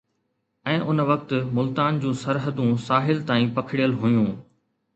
[0.71, 4.29] ۽ ان وقت ملتان جون سرحدون ساحل تائين پکڙيل هيون